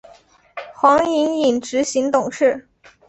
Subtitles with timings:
[0.73, 2.67] 黄影影执行董事。